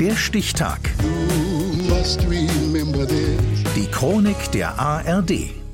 Der 0.00 0.14
Stichtag. 0.14 0.78
Die 3.74 3.86
Chronik 3.90 4.52
der 4.52 4.78
ARD. 4.78 5.32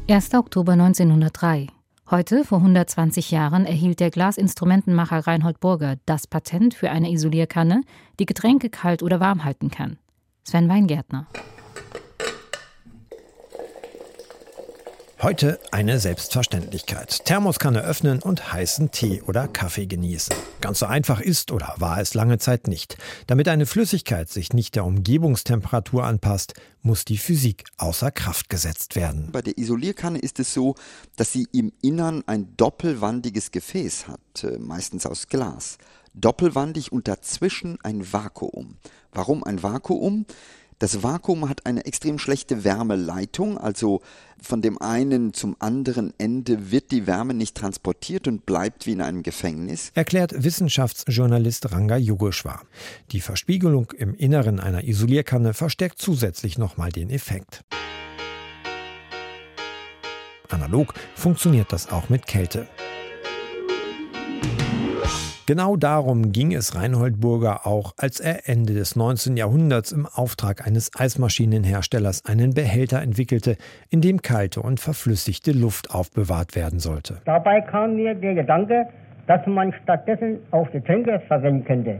1. 0.08 0.32
Oktober 0.32 0.72
1903. 0.72 1.66
Heute, 2.10 2.42
vor 2.44 2.58
120 2.58 3.30
Jahren, 3.30 3.66
erhielt 3.66 4.00
der 4.00 4.10
Glasinstrumentenmacher 4.10 5.26
Reinhold 5.26 5.60
Burger 5.60 5.96
das 6.06 6.26
Patent 6.26 6.72
für 6.72 6.90
eine 6.90 7.10
Isolierkanne, 7.10 7.82
die 8.18 8.24
Getränke 8.24 8.70
kalt 8.70 9.02
oder 9.02 9.20
warm 9.20 9.44
halten 9.44 9.70
kann. 9.70 9.98
Sven 10.42 10.70
Weingärtner. 10.70 11.26
Heute 15.24 15.58
eine 15.70 16.00
Selbstverständlichkeit. 16.00 17.24
Thermoskanne 17.24 17.80
öffnen 17.80 18.20
und 18.20 18.52
heißen 18.52 18.90
Tee 18.90 19.22
oder 19.22 19.48
Kaffee 19.48 19.86
genießen. 19.86 20.36
Ganz 20.60 20.80
so 20.80 20.84
einfach 20.84 21.18
ist 21.18 21.50
oder 21.50 21.74
war 21.78 21.98
es 21.98 22.12
lange 22.12 22.36
Zeit 22.36 22.68
nicht. 22.68 22.98
Damit 23.26 23.48
eine 23.48 23.64
Flüssigkeit 23.64 24.28
sich 24.28 24.52
nicht 24.52 24.74
der 24.74 24.84
Umgebungstemperatur 24.84 26.04
anpasst, 26.04 26.52
muss 26.82 27.06
die 27.06 27.16
Physik 27.16 27.64
außer 27.78 28.10
Kraft 28.10 28.50
gesetzt 28.50 28.96
werden. 28.96 29.30
Bei 29.32 29.40
der 29.40 29.56
Isolierkanne 29.56 30.18
ist 30.18 30.40
es 30.40 30.52
so, 30.52 30.74
dass 31.16 31.32
sie 31.32 31.48
im 31.52 31.72
Innern 31.80 32.22
ein 32.26 32.54
doppelwandiges 32.58 33.50
Gefäß 33.50 34.08
hat, 34.08 34.44
äh, 34.44 34.58
meistens 34.58 35.06
aus 35.06 35.28
Glas. 35.28 35.78
Doppelwandig 36.12 36.92
und 36.92 37.08
dazwischen 37.08 37.78
ein 37.82 38.12
Vakuum. 38.12 38.76
Warum 39.10 39.42
ein 39.42 39.62
Vakuum? 39.62 40.26
Das 40.78 41.02
Vakuum 41.02 41.48
hat 41.48 41.66
eine 41.66 41.84
extrem 41.84 42.18
schlechte 42.18 42.64
Wärmeleitung, 42.64 43.58
also 43.58 44.00
von 44.40 44.60
dem 44.60 44.80
einen 44.80 45.32
zum 45.32 45.56
anderen 45.58 46.12
Ende 46.18 46.70
wird 46.70 46.90
die 46.90 47.06
Wärme 47.06 47.32
nicht 47.32 47.56
transportiert 47.56 48.26
und 48.26 48.44
bleibt 48.44 48.86
wie 48.86 48.92
in 48.92 49.00
einem 49.00 49.22
Gefängnis. 49.22 49.90
Erklärt 49.94 50.42
Wissenschaftsjournalist 50.42 51.72
Ranga 51.72 51.96
Yogeshwar. 51.96 52.62
Die 53.12 53.20
Verspiegelung 53.20 53.92
im 53.96 54.14
Inneren 54.14 54.60
einer 54.60 54.84
Isolierkanne 54.84 55.54
verstärkt 55.54 56.00
zusätzlich 56.00 56.58
nochmal 56.58 56.90
den 56.90 57.10
Effekt. 57.10 57.64
Analog 60.50 60.94
funktioniert 61.14 61.72
das 61.72 61.90
auch 61.90 62.08
mit 62.08 62.26
Kälte. 62.26 62.68
Genau 65.46 65.76
darum 65.76 66.32
ging 66.32 66.54
es 66.54 66.74
Reinhold 66.74 67.20
Burger 67.20 67.66
auch, 67.66 67.92
als 67.98 68.18
er 68.18 68.48
Ende 68.48 68.72
des 68.72 68.96
19. 68.96 69.36
Jahrhunderts 69.36 69.92
im 69.92 70.06
Auftrag 70.06 70.66
eines 70.66 70.90
Eismaschinenherstellers 70.98 72.24
einen 72.24 72.54
Behälter 72.54 73.02
entwickelte, 73.02 73.58
in 73.90 74.00
dem 74.00 74.22
kalte 74.22 74.62
und 74.62 74.80
verflüssigte 74.80 75.52
Luft 75.52 75.94
aufbewahrt 75.94 76.56
werden 76.56 76.78
sollte. 76.78 77.20
Dabei 77.26 77.60
kam 77.60 77.96
mir 77.96 78.14
der 78.14 78.36
Gedanke, 78.36 78.86
dass 79.26 79.46
man 79.46 79.74
stattdessen 79.82 80.38
auch 80.50 80.70
Getränke 80.72 81.20
verwenden 81.28 81.64
könnte. 81.66 81.98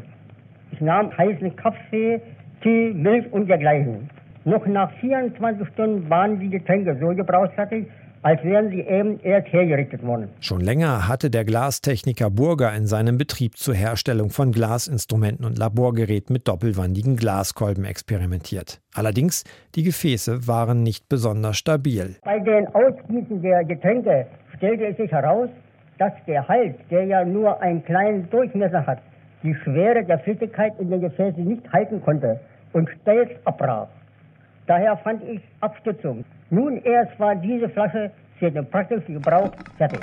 Ich 0.72 0.80
nahm 0.80 1.14
heißen 1.14 1.54
Kaffee, 1.56 2.22
Tee, 2.62 2.94
Milch 2.94 3.30
und 3.30 3.48
dergleichen. 3.48 4.08
Noch 4.46 4.64
nach 4.66 4.90
24 5.00 5.68
Stunden 5.68 6.08
waren 6.08 6.40
die 6.40 6.48
Getränke 6.48 6.96
so 6.98 7.08
gebrauchsfertig, 7.08 7.88
als 8.24 8.42
wären 8.42 8.70
sie 8.70 8.80
eben 8.80 9.20
erst 9.20 9.52
hergerichtet 9.52 10.02
worden. 10.02 10.30
Schon 10.40 10.62
länger 10.62 11.08
hatte 11.08 11.28
der 11.28 11.44
Glastechniker 11.44 12.30
Burger 12.30 12.74
in 12.74 12.86
seinem 12.86 13.18
Betrieb 13.18 13.58
zur 13.58 13.74
Herstellung 13.74 14.30
von 14.30 14.50
Glasinstrumenten 14.50 15.44
und 15.44 15.58
Laborgeräten 15.58 16.32
mit 16.32 16.48
doppelwandigen 16.48 17.16
Glaskolben 17.16 17.84
experimentiert. 17.84 18.80
Allerdings, 18.94 19.44
die 19.74 19.82
Gefäße 19.82 20.48
waren 20.48 20.82
nicht 20.82 21.06
besonders 21.10 21.58
stabil. 21.58 22.16
Bei 22.24 22.38
den 22.38 22.66
Ausgießen 22.68 23.42
der 23.42 23.62
Getränke 23.64 24.26
stellte 24.56 24.86
es 24.86 24.96
sich 24.96 25.12
heraus, 25.12 25.50
dass 25.98 26.12
der 26.26 26.48
Hals, 26.48 26.74
der 26.90 27.04
ja 27.04 27.26
nur 27.26 27.60
einen 27.60 27.84
kleinen 27.84 28.30
Durchmesser 28.30 28.86
hat, 28.86 29.00
die 29.42 29.54
Schwere 29.54 30.02
der 30.02 30.18
Flüssigkeit 30.20 30.72
in 30.78 30.88
den 30.88 31.02
Gefäßen 31.02 31.44
nicht 31.44 31.70
halten 31.70 32.00
konnte 32.00 32.40
und 32.72 32.88
stets 33.02 33.32
abbrach. 33.44 33.88
Daher 34.66 34.96
fand 34.98 35.22
ich 35.24 35.40
Abstützung. 35.60 36.24
Nun 36.50 36.78
erst 36.84 37.18
war 37.20 37.34
diese 37.36 37.68
Flasche 37.68 38.10
für 38.38 38.50
den 38.50 38.66
praktischen 38.66 39.14
Gebrauch 39.14 39.52
fertig. 39.76 40.00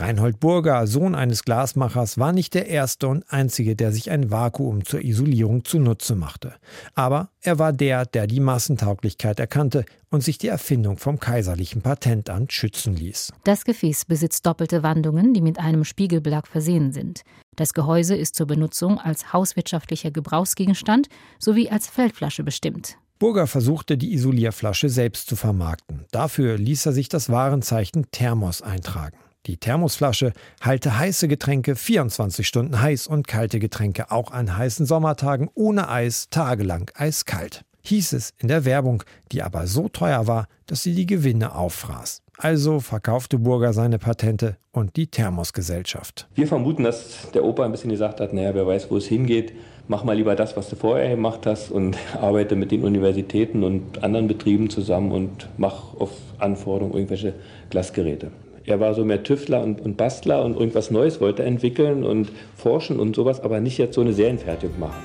Reinhold 0.00 0.38
Burger, 0.38 0.86
Sohn 0.86 1.16
eines 1.16 1.42
Glasmachers, 1.42 2.18
war 2.18 2.32
nicht 2.32 2.54
der 2.54 2.68
erste 2.68 3.08
und 3.08 3.24
einzige, 3.28 3.74
der 3.74 3.90
sich 3.90 4.10
ein 4.12 4.30
Vakuum 4.30 4.84
zur 4.84 5.02
Isolierung 5.02 5.64
zunutze 5.64 6.14
machte. 6.14 6.54
Aber 6.94 7.30
er 7.40 7.58
war 7.58 7.72
der, 7.72 8.06
der 8.06 8.28
die 8.28 8.38
Massentauglichkeit 8.38 9.40
erkannte 9.40 9.84
und 10.10 10.22
sich 10.22 10.38
die 10.38 10.46
Erfindung 10.48 10.98
vom 10.98 11.18
kaiserlichen 11.18 11.82
Patentamt 11.82 12.52
schützen 12.52 12.94
ließ. 12.94 13.32
Das 13.42 13.64
Gefäß 13.64 14.04
besitzt 14.04 14.46
doppelte 14.46 14.84
Wandungen, 14.84 15.34
die 15.34 15.40
mit 15.40 15.58
einem 15.58 15.84
Spiegelbelag 15.84 16.46
versehen 16.46 16.92
sind. 16.92 17.22
Das 17.56 17.74
Gehäuse 17.74 18.14
ist 18.14 18.36
zur 18.36 18.46
Benutzung 18.46 18.98
als 18.98 19.32
hauswirtschaftlicher 19.32 20.12
Gebrauchsgegenstand 20.12 21.08
sowie 21.40 21.70
als 21.70 21.88
Feldflasche 21.88 22.44
bestimmt. 22.44 22.98
Burger 23.18 23.48
versuchte, 23.48 23.98
die 23.98 24.12
Isolierflasche 24.12 24.88
selbst 24.88 25.28
zu 25.28 25.34
vermarkten. 25.34 26.04
Dafür 26.12 26.56
ließ 26.56 26.86
er 26.86 26.92
sich 26.92 27.08
das 27.08 27.30
Warenzeichen 27.30 28.06
Thermos 28.12 28.62
eintragen. 28.62 29.16
Die 29.46 29.56
Thermosflasche 29.56 30.32
halte 30.60 30.98
heiße 30.98 31.28
Getränke 31.28 31.76
24 31.76 32.46
Stunden 32.46 32.80
heiß 32.80 33.06
und 33.06 33.26
kalte 33.26 33.58
Getränke 33.58 34.10
auch 34.10 34.30
an 34.30 34.56
heißen 34.56 34.84
Sommertagen 34.84 35.48
ohne 35.54 35.88
Eis 35.88 36.28
tagelang 36.30 36.90
eiskalt. 36.94 37.64
Hieß 37.82 38.12
es 38.12 38.34
in 38.38 38.48
der 38.48 38.64
Werbung, 38.66 39.02
die 39.32 39.42
aber 39.42 39.66
so 39.66 39.88
teuer 39.88 40.26
war, 40.26 40.46
dass 40.66 40.82
sie 40.82 40.94
die 40.94 41.06
Gewinne 41.06 41.54
auffraß. 41.54 42.22
Also 42.36 42.80
verkaufte 42.80 43.38
Burger 43.38 43.72
seine 43.72 43.98
Patente 43.98 44.58
und 44.70 44.96
die 44.96 45.06
Thermosgesellschaft. 45.06 46.28
Wir 46.34 46.46
vermuten, 46.46 46.84
dass 46.84 47.30
der 47.32 47.44
Opa 47.44 47.64
ein 47.64 47.72
bisschen 47.72 47.90
gesagt 47.90 48.20
hat, 48.20 48.32
naja, 48.32 48.54
wer 48.54 48.66
weiß, 48.66 48.90
wo 48.90 48.96
es 48.96 49.06
hingeht, 49.06 49.52
mach 49.88 50.04
mal 50.04 50.16
lieber 50.16 50.36
das, 50.36 50.56
was 50.56 50.68
du 50.68 50.76
vorher 50.76 51.08
gemacht 51.08 51.46
hast 51.46 51.70
und 51.70 51.96
arbeite 52.20 52.54
mit 52.54 52.70
den 52.70 52.84
Universitäten 52.84 53.64
und 53.64 54.04
anderen 54.04 54.28
Betrieben 54.28 54.68
zusammen 54.68 55.10
und 55.10 55.48
mach 55.56 55.94
auf 55.94 56.10
Anforderung 56.38 56.92
irgendwelche 56.92 57.34
Glasgeräte. 57.70 58.30
Er 58.68 58.80
war 58.80 58.92
so 58.92 59.02
mehr 59.02 59.22
Tüftler 59.22 59.62
und, 59.62 59.80
und 59.80 59.96
Bastler 59.96 60.44
und 60.44 60.54
irgendwas 60.54 60.90
Neues 60.90 61.22
wollte 61.22 61.42
entwickeln 61.42 62.04
und 62.04 62.30
forschen 62.54 63.00
und 63.00 63.16
sowas, 63.16 63.40
aber 63.40 63.60
nicht 63.60 63.78
jetzt 63.78 63.94
so 63.94 64.02
eine 64.02 64.12
Serienfertigung 64.12 64.78
machen. 64.78 65.02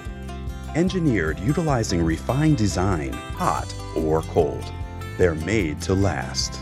Engineered 0.76 1.38
utilizing 1.48 2.06
refined 2.06 2.60
design, 2.60 3.12
hot 3.40 3.68
or 3.96 4.22
cold. 4.34 4.66
They're 5.18 5.40
made 5.46 5.78
to 5.86 5.94
last. 5.94 6.60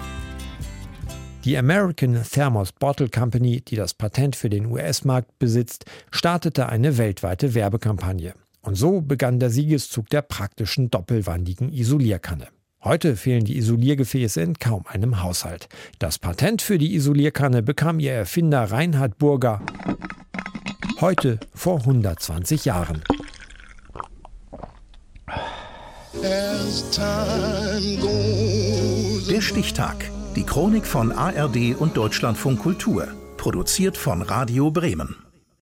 Die 1.43 1.57
American 1.57 2.21
Thermos 2.21 2.71
Bottle 2.71 3.09
Company, 3.09 3.61
die 3.61 3.75
das 3.75 3.95
Patent 3.95 4.35
für 4.35 4.51
den 4.51 4.67
US-Markt 4.67 5.39
besitzt, 5.39 5.85
startete 6.11 6.69
eine 6.69 6.99
weltweite 6.99 7.55
Werbekampagne. 7.55 8.35
Und 8.61 8.75
so 8.75 9.01
begann 9.01 9.39
der 9.39 9.49
Siegeszug 9.49 10.07
der 10.09 10.21
praktischen 10.21 10.91
doppelwandigen 10.91 11.73
Isolierkanne. 11.73 12.49
Heute 12.83 13.15
fehlen 13.15 13.45
die 13.45 13.57
Isoliergefäße 13.57 14.41
in 14.41 14.57
kaum 14.57 14.85
einem 14.87 15.21
Haushalt. 15.21 15.69
Das 15.99 16.17
Patent 16.17 16.61
für 16.61 16.77
die 16.77 16.95
Isolierkanne 16.95 17.61
bekam 17.61 17.99
ihr 17.99 18.13
Erfinder 18.13 18.71
Reinhard 18.71 19.17
Burger 19.17 19.61
heute 21.01 21.39
vor 21.53 21.79
120 21.79 22.65
Jahren. 22.65 23.03
Der 29.29 29.41
Stichtag. 29.41 30.09
Die 30.35 30.43
Chronik 30.43 30.85
von 30.85 31.11
ARD 31.11 31.75
und 31.77 31.97
Deutschlandfunk 31.97 32.59
Kultur. 32.59 33.07
Produziert 33.37 33.97
von 33.97 34.21
Radio 34.21 34.71
Bremen. 34.71 35.15